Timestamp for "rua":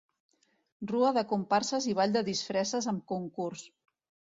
0.91-1.11